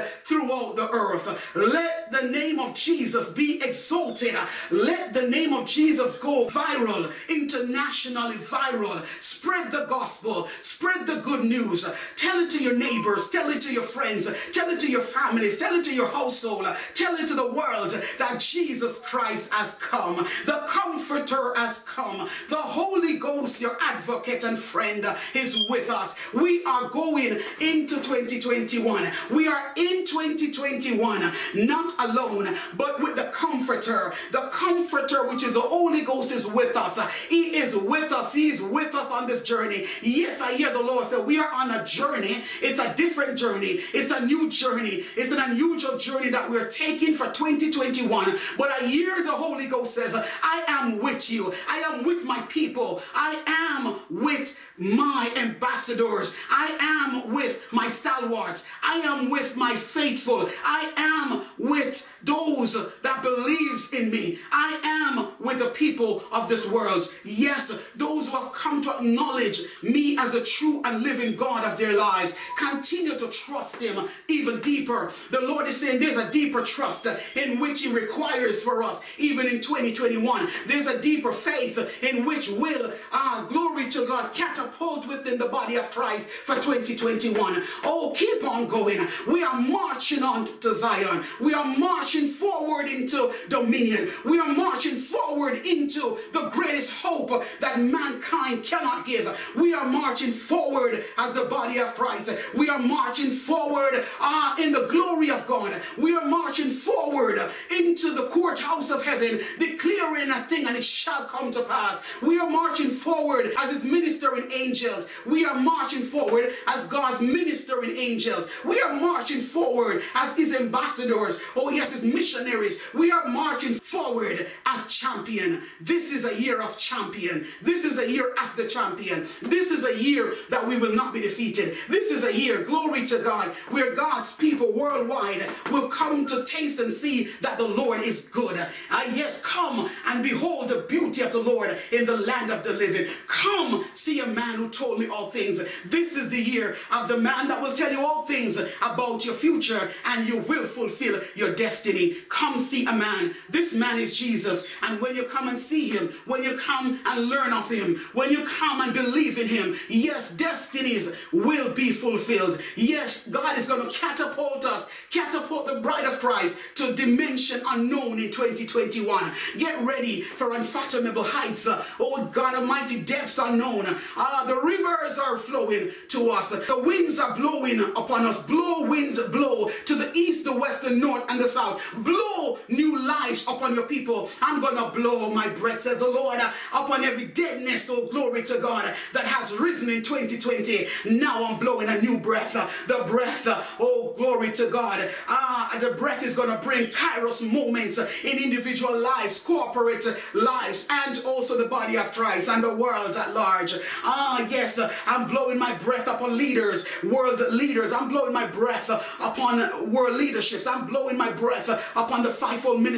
throughout 0.48 0.76
the 0.76 0.88
earth. 0.90 1.54
Let 1.54 2.10
the 2.10 2.22
name 2.22 2.58
of 2.58 2.74
Jesus 2.74 3.28
be 3.30 3.57
exalted. 3.68 4.34
Let 4.70 5.14
the 5.14 5.28
name 5.28 5.52
of 5.52 5.66
Jesus 5.66 6.18
go 6.18 6.46
viral, 6.46 7.12
internationally 7.28 8.36
viral. 8.36 9.04
Spread 9.20 9.70
the 9.70 9.86
gospel, 9.88 10.48
spread 10.62 11.06
the 11.06 11.20
good 11.20 11.44
news. 11.44 11.88
Tell 12.16 12.40
it 12.40 12.50
to 12.50 12.62
your 12.62 12.76
neighbors, 12.76 13.30
tell 13.30 13.48
it 13.50 13.60
to 13.62 13.72
your 13.72 13.82
friends, 13.82 14.32
tell 14.52 14.68
it 14.70 14.80
to 14.80 14.90
your 14.90 15.00
families, 15.00 15.58
tell 15.58 15.74
it 15.74 15.84
to 15.84 15.94
your 15.94 16.08
household, 16.08 16.66
tell 16.94 17.14
it 17.16 17.28
to 17.28 17.34
the 17.34 17.52
world 17.52 17.90
that 18.18 18.40
Jesus 18.40 19.00
Christ 19.00 19.52
has 19.52 19.74
come. 19.74 20.26
The 20.46 20.64
Comforter 20.68 21.54
has 21.56 21.82
come. 21.84 22.28
The 22.48 22.56
Holy 22.56 23.18
Ghost, 23.18 23.60
your 23.60 23.76
advocate 23.80 24.44
and 24.44 24.58
friend, 24.58 25.06
is 25.34 25.66
with 25.68 25.90
us. 25.90 26.18
We 26.32 26.64
are 26.64 26.88
going 26.88 27.40
into 27.60 27.96
2021. 27.96 29.10
We 29.30 29.48
are 29.48 29.72
in 29.76 30.04
2021, 30.04 31.32
not 31.54 31.92
alone, 31.98 32.56
but 32.76 33.00
with 33.00 33.16
the 33.16 33.30
Comforter. 33.58 34.12
The 34.30 34.48
Comforter, 34.52 35.28
which 35.28 35.42
is 35.42 35.54
the 35.54 35.60
Holy 35.60 36.02
Ghost, 36.02 36.30
is 36.30 36.46
with 36.46 36.76
us. 36.76 36.98
He 37.28 37.56
is 37.56 37.76
with 37.76 38.12
us. 38.12 38.32
He 38.32 38.50
is 38.50 38.62
with 38.62 38.94
us 38.94 39.10
on 39.10 39.26
this 39.26 39.42
journey. 39.42 39.86
Yes, 40.00 40.40
I 40.40 40.52
hear 40.54 40.72
the 40.72 40.80
Lord 40.80 41.06
say 41.06 41.20
we 41.20 41.40
are 41.40 41.52
on 41.52 41.72
a 41.72 41.84
journey. 41.84 42.42
It's 42.62 42.78
a 42.78 42.94
different 42.94 43.36
journey. 43.36 43.80
It's 43.92 44.12
a 44.12 44.24
new 44.24 44.48
journey. 44.48 45.04
It's 45.16 45.32
an 45.32 45.40
unusual 45.40 45.98
journey 45.98 46.30
that 46.30 46.48
we're 46.48 46.68
taking 46.68 47.14
for 47.14 47.26
2021. 47.26 48.38
But 48.56 48.70
I 48.70 48.86
hear 48.86 49.24
the 49.24 49.32
Holy 49.32 49.66
Ghost 49.66 49.94
says, 49.94 50.14
I 50.14 50.64
am 50.68 51.02
with 51.02 51.30
you. 51.30 51.52
I 51.68 51.78
am 51.78 52.04
with 52.04 52.24
my 52.24 52.40
people. 52.42 53.02
I 53.14 53.42
am 53.46 53.96
with 54.08 54.60
my 54.78 55.32
ambassadors. 55.36 56.36
I 56.50 56.76
am 56.80 57.34
with 57.34 57.66
my 57.72 57.88
stalwarts. 57.88 58.66
I 58.84 58.98
am 59.00 59.30
with 59.30 59.56
my 59.56 59.74
faithful. 59.74 60.48
I 60.64 60.92
am 60.96 61.42
with 61.58 62.08
those 62.22 62.74
that 63.02 63.22
believes 63.48 63.92
in 63.92 64.10
me. 64.10 64.38
I 64.52 64.78
am 64.84 65.28
with 65.40 65.58
the 65.60 65.70
people 65.70 66.22
of 66.32 66.48
this 66.48 66.68
world. 66.68 67.12
Yes, 67.24 67.72
those 67.96 68.28
who 68.28 68.36
have 68.36 68.52
come 68.52 68.82
to 68.82 68.90
acknowledge 68.90 69.60
me 69.82 70.18
as 70.18 70.34
a 70.34 70.44
true 70.44 70.82
and 70.84 71.02
living 71.02 71.36
God 71.36 71.64
of 71.64 71.78
their 71.78 71.96
lives. 71.96 72.36
Continue 72.58 73.18
to 73.18 73.28
trust 73.28 73.80
him 73.80 74.08
even 74.28 74.60
deeper. 74.60 75.12
The 75.30 75.40
Lord 75.40 75.66
is 75.66 75.80
saying 75.80 76.00
there's 76.00 76.18
a 76.18 76.30
deeper 76.30 76.62
trust 76.62 77.06
in 77.34 77.60
which 77.60 77.82
he 77.82 77.92
requires 77.92 78.62
for 78.62 78.82
us 78.82 79.02
even 79.16 79.46
in 79.46 79.60
2021. 79.60 80.48
There's 80.66 80.86
a 80.86 81.00
deeper 81.00 81.32
faith 81.32 81.78
in 82.02 82.24
which 82.24 82.50
will, 82.50 82.92
ah, 83.12 83.46
glory 83.48 83.88
to 83.90 84.06
God, 84.06 84.34
catapult 84.34 85.06
within 85.06 85.38
the 85.38 85.48
body 85.48 85.76
of 85.76 85.90
Christ 85.90 86.30
for 86.30 86.56
2021. 86.56 87.62
Oh, 87.84 88.12
keep 88.14 88.44
on 88.44 88.68
going. 88.68 89.06
We 89.26 89.42
are 89.42 89.58
marching 89.60 90.22
on 90.22 90.60
to 90.60 90.74
Zion. 90.74 91.24
We 91.40 91.54
are 91.54 91.64
marching 91.64 92.26
forward 92.26 92.86
into 92.86 93.32
dominion. 93.48 94.08
We 94.24 94.38
are 94.38 94.52
marching 94.52 94.96
forward 94.96 95.54
into 95.66 96.18
the 96.32 96.48
greatest 96.50 96.92
hope 96.92 97.44
that 97.60 97.80
mankind 97.80 98.64
cannot 98.64 99.06
give. 99.06 99.26
We 99.56 99.74
are 99.74 99.86
marching 99.86 100.30
forward 100.30 101.04
as 101.16 101.32
the 101.32 101.44
body 101.44 101.78
of 101.78 101.94
Christ. 101.94 102.30
We 102.56 102.68
are 102.68 102.78
marching 102.78 103.30
forward 103.30 104.04
uh, 104.20 104.56
in 104.60 104.72
the 104.72 104.86
glory 104.86 105.30
of 105.30 105.46
God. 105.46 105.80
We 105.96 106.16
are 106.16 106.26
marching 106.26 106.70
forward 106.70 107.40
into 107.70 108.14
the 108.14 108.28
courthouse 108.28 108.90
of 108.90 109.04
heaven, 109.04 109.40
declaring 109.58 110.30
a 110.30 110.40
thing 110.42 110.66
and 110.66 110.76
it 110.76 110.84
shall 110.84 111.24
come 111.24 111.50
to 111.52 111.62
pass. 111.62 112.02
We 112.22 112.38
are 112.38 112.48
marching 112.48 112.90
forward 112.90 113.52
as 113.58 113.70
his 113.70 113.84
ministering 113.84 114.50
angels. 114.52 115.08
We 115.26 115.44
are 115.44 115.58
marching 115.58 116.02
forward 116.02 116.52
as 116.66 116.86
God's 116.86 117.20
ministering 117.20 117.96
angels. 117.96 118.50
We 118.64 118.80
are 118.80 118.92
marching 118.92 119.40
forward 119.40 120.02
as 120.14 120.36
his 120.36 120.54
ambassadors. 120.54 121.40
Oh, 121.56 121.70
yes, 121.70 121.92
his 121.92 122.04
missionaries. 122.04 122.80
We 122.94 123.10
are 123.10 123.27
marching 123.28 123.74
forward 123.74 124.46
as 124.66 124.86
champion. 124.86 125.62
This 125.80 126.12
is 126.12 126.24
a 126.24 126.40
year 126.40 126.60
of 126.60 126.76
champion. 126.78 127.46
This 127.62 127.84
is 127.84 127.98
a 127.98 128.10
year 128.10 128.34
after 128.38 128.66
champion. 128.66 129.28
This 129.42 129.70
is 129.70 129.84
a 129.84 130.02
year 130.02 130.34
that 130.50 130.66
we 130.66 130.76
will 130.76 130.94
not 130.94 131.12
be 131.12 131.20
defeated. 131.20 131.76
This 131.88 132.10
is 132.10 132.24
a 132.24 132.36
year, 132.36 132.64
glory 132.64 133.06
to 133.06 133.18
God, 133.18 133.48
where 133.70 133.94
God's 133.94 134.34
people 134.34 134.72
worldwide 134.72 135.46
will 135.70 135.88
come 135.88 136.26
to 136.26 136.44
taste 136.44 136.80
and 136.80 136.92
see 136.92 137.30
that 137.40 137.58
the 137.58 137.66
Lord 137.66 138.02
is 138.02 138.28
good. 138.28 138.58
Uh, 138.58 139.02
yes, 139.12 139.42
come 139.42 139.90
and 140.06 140.22
behold 140.22 140.68
the 140.68 140.84
beauty 140.88 141.22
of 141.22 141.32
the 141.32 141.38
Lord 141.38 141.78
in 141.92 142.06
the 142.06 142.16
land 142.16 142.50
of 142.50 142.62
the 142.62 142.72
living. 142.72 143.06
Come 143.26 143.84
see 143.94 144.20
a 144.20 144.26
man 144.26 144.54
who 144.54 144.68
told 144.68 144.98
me 144.98 145.08
all 145.08 145.30
things. 145.30 145.64
This 145.84 146.16
is 146.16 146.30
the 146.30 146.40
year 146.40 146.76
of 146.92 147.08
the 147.08 147.16
man 147.16 147.48
that 147.48 147.60
will 147.62 147.72
tell 147.72 147.90
you 147.90 148.04
all 148.04 148.22
things 148.24 148.58
about 148.82 149.24
your 149.24 149.34
future 149.34 149.90
and 150.06 150.28
you 150.28 150.38
will 150.42 150.66
fulfill 150.66 151.20
your 151.34 151.54
destiny. 151.54 152.16
Come 152.28 152.58
see 152.58 152.86
a 152.86 152.92
man. 152.92 153.17
This 153.48 153.74
man 153.74 153.98
is 153.98 154.18
Jesus. 154.18 154.66
And 154.82 155.00
when 155.00 155.16
you 155.16 155.24
come 155.24 155.48
and 155.48 155.58
see 155.58 155.88
him, 155.88 156.12
when 156.26 156.42
you 156.42 156.56
come 156.58 157.00
and 157.06 157.28
learn 157.28 157.52
of 157.52 157.70
him, 157.70 157.96
when 158.12 158.30
you 158.30 158.44
come 158.44 158.80
and 158.80 158.92
believe 158.92 159.38
in 159.38 159.48
him, 159.48 159.76
yes, 159.88 160.32
destinies 160.32 161.14
will 161.32 161.72
be 161.72 161.90
fulfilled. 161.90 162.60
Yes, 162.76 163.28
God 163.28 163.58
is 163.58 163.66
going 163.66 163.86
to 163.86 163.98
catapult 163.98 164.64
us, 164.64 164.90
catapult 165.10 165.66
the 165.66 165.80
bride 165.80 166.04
of 166.04 166.18
Christ 166.18 166.58
to 166.76 166.94
dimension 166.94 167.60
unknown 167.68 168.18
in 168.18 168.30
2021. 168.30 169.32
Get 169.56 169.84
ready 169.84 170.22
for 170.22 170.54
unfathomable 170.54 171.24
heights. 171.24 171.68
Oh 172.00 172.24
God 172.32 172.54
Almighty, 172.54 173.02
depths 173.02 173.38
unknown. 173.38 173.84
Ah, 174.16 174.44
the 174.46 174.54
rivers 174.54 175.18
are 175.18 175.38
flowing 175.38 175.90
to 176.08 176.30
us. 176.30 176.50
The 176.50 176.78
winds 176.78 177.18
are 177.18 177.36
blowing 177.36 177.80
upon 177.80 178.26
us. 178.26 178.42
Blow, 178.42 178.84
wind, 178.84 179.18
blow 179.30 179.70
to 179.86 179.94
the 179.94 180.10
east, 180.14 180.44
the 180.44 180.56
west, 180.56 180.82
the 180.82 180.90
north, 180.90 181.24
and 181.28 181.40
the 181.40 181.48
south. 181.48 181.82
Blow 181.98 182.58
new 182.68 182.98
lives 183.08 183.48
upon 183.48 183.74
your 183.74 183.86
people. 183.86 184.30
I'm 184.42 184.60
gonna 184.60 184.90
blow 184.90 185.30
my 185.30 185.48
breath, 185.48 185.82
says 185.82 186.00
the 186.00 186.08
Lord, 186.08 186.38
upon 186.72 187.04
every 187.04 187.26
deadness, 187.26 187.88
oh 187.90 188.06
glory 188.06 188.42
to 188.44 188.58
God, 188.60 188.94
that 189.14 189.24
has 189.24 189.56
risen 189.56 189.88
in 189.88 190.02
2020. 190.02 190.86
Now 191.18 191.44
I'm 191.44 191.58
blowing 191.58 191.88
a 191.88 192.00
new 192.00 192.18
breath. 192.18 192.52
The 192.86 193.04
breath, 193.08 193.46
oh 193.80 194.14
glory 194.16 194.52
to 194.52 194.68
God. 194.70 195.10
Ah, 195.28 195.76
the 195.80 195.90
breath 195.92 196.22
is 196.22 196.36
gonna 196.36 196.60
bring 196.62 196.86
kairos 196.88 197.40
moments 197.50 197.98
in 197.98 198.38
individual 198.38 198.96
lives, 198.98 199.40
corporate 199.40 200.04
lives, 200.34 200.86
and 200.90 201.20
also 201.24 201.56
the 201.56 201.68
body 201.68 201.96
of 201.96 202.12
Christ 202.12 202.48
and 202.48 202.62
the 202.62 202.74
world 202.74 203.16
at 203.16 203.34
large. 203.34 203.74
Ah, 204.04 204.46
yes, 204.50 204.78
I'm 205.06 205.28
blowing 205.28 205.58
my 205.58 205.74
breath 205.76 206.06
upon 206.06 206.36
leaders, 206.36 206.86
world 207.02 207.40
leaders. 207.50 207.92
I'm 207.92 208.08
blowing 208.08 208.34
my 208.34 208.46
breath 208.46 208.90
upon 208.90 209.90
world 209.90 210.16
leaderships. 210.16 210.66
I'm 210.66 210.86
blowing 210.86 211.16
my 211.16 211.30
breath 211.32 211.68
upon 211.96 212.22
the 212.22 212.30
fivefold 212.30 212.82
ministry. 212.82 212.97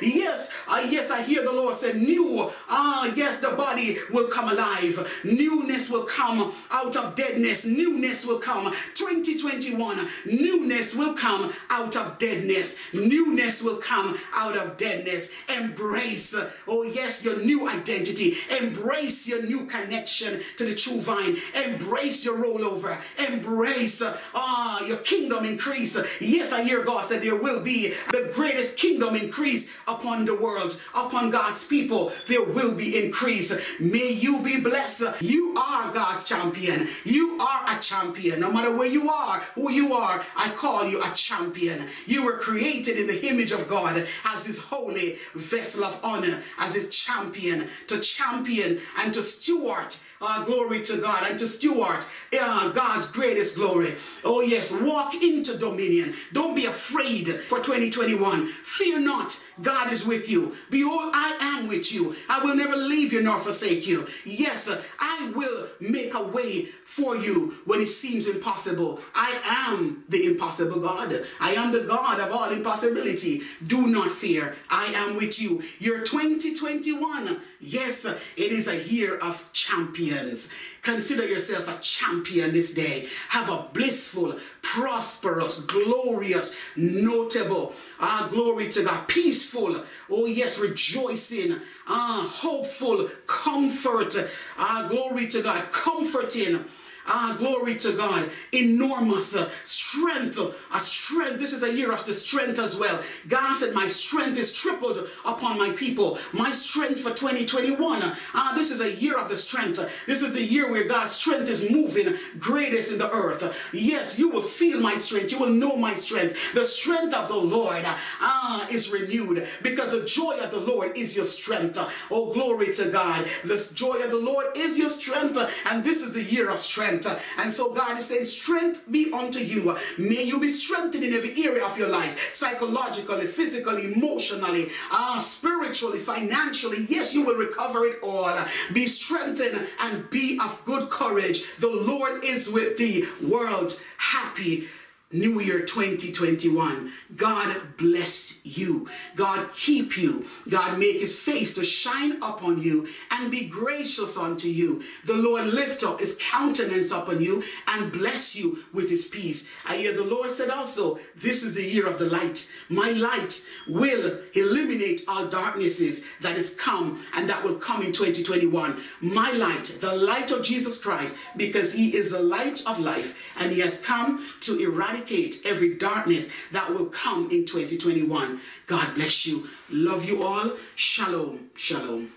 Yes, 0.00 0.50
uh, 0.68 0.86
yes, 0.88 1.10
I 1.10 1.22
hear 1.22 1.42
the 1.42 1.52
Lord 1.52 1.74
say, 1.74 1.92
new. 1.92 2.50
Ah, 2.68 3.12
yes, 3.16 3.38
the 3.40 3.50
body 3.50 3.98
will 4.10 4.28
come 4.28 4.48
alive. 4.50 5.20
Newness 5.24 5.90
will 5.90 6.04
come 6.04 6.52
out 6.70 6.96
of 6.96 7.14
deadness. 7.16 7.64
Newness 7.64 8.24
will 8.24 8.38
come. 8.38 8.72
2021, 8.94 10.08
newness 10.26 10.94
will 10.94 11.14
come 11.14 11.52
out 11.70 11.96
of 11.96 12.18
deadness. 12.18 12.78
Newness 12.92 13.62
will 13.62 13.78
come 13.78 14.18
out 14.34 14.56
of 14.56 14.76
deadness. 14.76 15.32
Embrace, 15.48 16.34
oh 16.68 16.82
yes, 16.82 17.24
your 17.24 17.38
new 17.38 17.68
identity. 17.68 18.36
Embrace 18.60 19.26
your 19.26 19.42
new 19.42 19.66
connection 19.66 20.40
to 20.56 20.64
the 20.64 20.74
true 20.74 21.00
vine. 21.00 21.36
Embrace 21.66 22.24
your 22.24 22.36
rollover. 22.36 22.98
Embrace 23.28 24.02
ah 24.34 24.84
your 24.86 24.98
kingdom 24.98 25.44
increase. 25.44 25.98
Yes, 26.20 26.52
I 26.52 26.62
hear 26.62 26.84
God 26.84 27.04
said 27.04 27.22
there 27.22 27.36
will 27.36 27.62
be 27.62 27.94
the 28.12 28.30
greatest 28.34 28.78
kingdom 28.78 29.16
increase 29.16 29.39
upon 29.88 30.24
the 30.24 30.34
world, 30.34 30.80
upon 30.94 31.30
God's 31.30 31.66
people. 31.66 32.12
There 32.28 32.42
will 32.42 32.74
be 32.74 33.02
increase. 33.02 33.52
May 33.78 34.12
you 34.12 34.42
be 34.42 34.60
blessed. 34.60 35.22
You 35.22 35.56
are 35.56 35.92
God's 35.92 36.24
champion. 36.24 36.88
You 37.04 37.40
are 37.40 37.64
a 37.66 37.80
champion. 37.80 38.40
No 38.40 38.52
matter 38.52 38.74
where 38.76 38.86
you 38.86 39.10
are, 39.10 39.40
who 39.54 39.70
you 39.70 39.94
are, 39.94 40.24
I 40.36 40.50
call 40.50 40.84
you 40.88 41.02
a 41.02 41.10
champion. 41.14 41.88
You 42.06 42.24
were 42.24 42.38
created 42.38 42.98
in 42.98 43.06
the 43.06 43.28
image 43.28 43.52
of 43.52 43.68
God 43.68 44.06
as 44.26 44.46
his 44.46 44.60
holy 44.60 45.18
vessel 45.34 45.84
of 45.84 45.98
honor, 46.04 46.42
as 46.58 46.74
his 46.74 46.90
champion, 46.90 47.68
to 47.88 48.00
champion 48.00 48.80
and 48.98 49.14
to 49.14 49.22
steward 49.22 49.96
uh, 50.20 50.44
glory 50.44 50.82
to 50.82 50.98
God 50.98 51.26
and 51.28 51.38
to 51.38 51.46
steward 51.46 52.04
uh, 52.38 52.70
God's 52.70 53.10
greatest 53.10 53.56
glory. 53.56 53.94
Oh, 54.24 54.40
yes, 54.40 54.70
walk 54.70 55.14
into 55.14 55.58
dominion. 55.58 56.14
Don't 56.32 56.54
be 56.54 56.66
afraid 56.66 57.26
for 57.26 57.58
2021. 57.58 58.48
Fear 58.48 59.00
not. 59.00 59.42
God 59.62 59.92
is 59.92 60.06
with 60.06 60.30
you. 60.30 60.56
Behold, 60.70 61.12
I 61.14 61.36
am 61.40 61.68
with 61.68 61.92
you. 61.92 62.16
I 62.28 62.42
will 62.42 62.54
never 62.54 62.76
leave 62.76 63.12
you 63.12 63.22
nor 63.22 63.38
forsake 63.38 63.86
you. 63.86 64.06
Yes, 64.24 64.70
I 64.98 65.32
will 65.34 65.68
make 65.80 66.14
a 66.14 66.22
way 66.22 66.68
for 66.84 67.16
you 67.16 67.58
when 67.66 67.80
it 67.80 67.86
seems 67.86 68.26
impossible. 68.26 69.00
I 69.14 69.38
am 69.68 70.04
the 70.08 70.26
impossible 70.26 70.80
God. 70.80 71.24
I 71.40 71.52
am 71.52 71.72
the 71.72 71.80
God 71.80 72.20
of 72.20 72.32
all 72.32 72.50
impossibility. 72.50 73.42
Do 73.66 73.86
not 73.86 74.10
fear. 74.10 74.56
I 74.70 74.86
am 74.86 75.16
with 75.16 75.40
you. 75.40 75.62
Your 75.78 76.00
2021 76.02 77.40
Yes, 77.62 78.06
it 78.06 78.52
is 78.52 78.68
a 78.68 78.88
year 78.88 79.18
of 79.18 79.52
champions. 79.52 80.48
Consider 80.82 81.26
yourself 81.26 81.68
a 81.68 81.78
champion 81.80 82.52
this 82.52 82.72
day. 82.72 83.06
Have 83.28 83.50
a 83.50 83.66
blissful, 83.72 84.36
prosperous, 84.62 85.60
glorious, 85.62 86.56
notable, 86.76 87.74
ah, 87.98 88.28
glory 88.30 88.68
to 88.70 88.84
God, 88.84 89.06
peaceful, 89.06 89.84
oh 90.08 90.26
yes, 90.26 90.58
rejoicing, 90.58 91.60
ah, 91.86 92.30
hopeful, 92.32 93.08
comfort, 93.26 94.16
ah, 94.58 94.86
glory 94.88 95.26
to 95.28 95.42
God, 95.42 95.70
comforting, 95.70 96.64
Ah, 97.06 97.34
glory 97.38 97.76
to 97.76 97.92
God. 97.92 98.30
Enormous 98.52 99.34
uh, 99.34 99.48
strength. 99.64 100.38
A 100.38 100.52
uh, 100.72 100.78
strength. 100.78 101.38
This 101.38 101.52
is 101.52 101.62
a 101.62 101.74
year 101.74 101.92
of 101.92 102.04
the 102.04 102.12
strength 102.12 102.58
as 102.58 102.76
well. 102.76 103.02
God 103.26 103.54
said, 103.54 103.74
My 103.74 103.86
strength 103.86 104.38
is 104.38 104.52
tripled 104.52 105.08
upon 105.24 105.58
my 105.58 105.70
people. 105.70 106.18
My 106.32 106.52
strength 106.52 107.00
for 107.00 107.10
2021. 107.10 108.00
Ah, 108.34 108.52
this 108.54 108.70
is 108.70 108.80
a 108.80 108.92
year 108.92 109.18
of 109.18 109.28
the 109.28 109.36
strength. 109.36 109.80
This 110.06 110.22
is 110.22 110.34
the 110.34 110.42
year 110.42 110.70
where 110.70 110.84
God's 110.84 111.12
strength 111.12 111.48
is 111.48 111.70
moving 111.70 112.16
greatest 112.38 112.92
in 112.92 112.98
the 112.98 113.10
earth. 113.10 113.56
Yes, 113.72 114.18
you 114.18 114.28
will 114.28 114.42
feel 114.42 114.80
my 114.80 114.96
strength. 114.96 115.32
You 115.32 115.40
will 115.40 115.50
know 115.50 115.76
my 115.76 115.94
strength. 115.94 116.36
The 116.54 116.64
strength 116.64 117.14
of 117.14 117.28
the 117.28 117.36
Lord 117.36 117.84
ah, 117.86 118.68
is 118.70 118.90
renewed 118.90 119.48
because 119.62 119.92
the 119.92 120.04
joy 120.04 120.38
of 120.40 120.50
the 120.50 120.60
Lord 120.60 120.96
is 120.96 121.16
your 121.16 121.24
strength. 121.24 121.78
Oh, 122.10 122.32
glory 122.32 122.72
to 122.74 122.90
God. 122.90 123.26
The 123.44 123.70
joy 123.74 124.02
of 124.02 124.10
the 124.10 124.18
Lord 124.18 124.46
is 124.56 124.76
your 124.76 124.90
strength. 124.90 125.38
And 125.66 125.82
this 125.82 126.02
is 126.02 126.12
the 126.12 126.22
year 126.22 126.50
of 126.50 126.58
strength 126.58 126.99
strength. 127.02 127.22
And 127.38 127.50
so 127.50 127.72
God 127.72 127.98
is 127.98 128.06
saying, 128.06 128.24
strength 128.24 128.90
be 128.90 129.12
unto 129.12 129.40
you. 129.40 129.76
May 129.98 130.22
you 130.22 130.40
be 130.40 130.48
strengthened 130.48 131.04
in 131.04 131.14
every 131.14 131.32
area 131.44 131.64
of 131.64 131.76
your 131.78 131.88
life, 131.88 132.34
psychologically, 132.34 133.26
physically, 133.26 133.92
emotionally, 133.92 134.70
uh, 134.90 135.18
spiritually, 135.18 135.98
financially. 135.98 136.86
Yes, 136.88 137.14
you 137.14 137.24
will 137.24 137.36
recover 137.36 137.84
it 137.84 137.98
all. 138.02 138.36
Be 138.72 138.86
strengthened 138.86 139.66
and 139.80 140.08
be 140.10 140.38
of 140.42 140.62
good 140.64 140.90
courage. 140.90 141.44
The 141.58 141.70
Lord 141.70 142.24
is 142.24 142.48
with 142.48 142.76
thee. 142.76 143.06
World, 143.22 143.80
happy 143.96 144.68
New 145.12 145.40
Year 145.40 145.62
2021. 145.62 146.92
God 147.16 147.76
bless 147.76 148.46
you. 148.46 148.88
God 149.16 149.52
keep 149.52 149.98
you. 149.98 150.24
God 150.48 150.78
make 150.78 151.00
his 151.00 151.18
face 151.18 151.52
to 151.54 151.64
shine 151.64 152.22
upon 152.22 152.62
you 152.62 152.86
and 153.10 153.28
be 153.28 153.48
gracious 153.48 154.16
unto 154.16 154.46
you. 154.46 154.84
The 155.04 155.16
Lord 155.16 155.46
lift 155.46 155.82
up 155.82 155.98
his 155.98 156.16
countenance 156.20 156.92
upon 156.92 157.20
you 157.20 157.42
and 157.66 157.90
bless 157.90 158.36
you 158.36 158.60
with 158.72 158.88
his 158.88 159.08
peace. 159.08 159.50
I 159.66 159.78
hear 159.78 159.92
the 159.92 160.04
Lord 160.04 160.30
said 160.30 160.48
also, 160.48 161.00
this 161.16 161.42
is 161.42 161.56
the 161.56 161.64
year 161.64 161.88
of 161.88 161.98
the 161.98 162.06
light. 162.06 162.48
My 162.68 162.92
light 162.92 163.44
will 163.66 164.20
eliminate 164.34 165.02
all 165.08 165.26
darknesses 165.26 166.04
that 166.20 166.36
is 166.36 166.54
come 166.54 167.04
and 167.16 167.28
that 167.28 167.42
will 167.42 167.56
come 167.56 167.82
in 167.82 167.90
2021. 167.90 168.80
My 169.00 169.32
light, 169.32 169.76
the 169.80 169.92
light 169.92 170.30
of 170.30 170.44
Jesus 170.44 170.80
Christ, 170.80 171.18
because 171.36 171.74
he 171.74 171.96
is 171.96 172.12
the 172.12 172.22
light 172.22 172.62
of 172.64 172.78
life 172.78 173.18
and 173.40 173.50
he 173.50 173.58
has 173.58 173.80
come 173.80 174.24
to 174.42 174.56
eradicate 174.60 174.99
eradicate 175.00 175.42
every 175.44 175.74
darkness 175.74 176.30
that 176.52 176.70
will 176.70 176.86
come 176.86 177.30
in 177.30 177.44
2021. 177.44 178.40
God 178.66 178.94
bless 178.94 179.26
you. 179.26 179.48
Love 179.70 180.04
you 180.04 180.22
all. 180.22 180.52
Shalom. 180.76 181.50
Shalom. 181.56 182.12